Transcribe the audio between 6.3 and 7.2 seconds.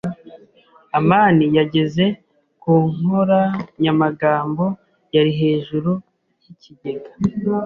yikigega.